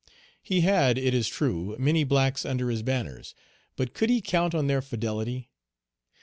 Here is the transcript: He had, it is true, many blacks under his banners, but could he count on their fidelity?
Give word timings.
He 0.41 0.61
had, 0.61 0.97
it 0.97 1.13
is 1.13 1.27
true, 1.27 1.75
many 1.77 2.03
blacks 2.03 2.43
under 2.43 2.71
his 2.71 2.81
banners, 2.81 3.35
but 3.75 3.93
could 3.93 4.09
he 4.09 4.19
count 4.19 4.55
on 4.55 4.65
their 4.65 4.81
fidelity? 4.81 5.51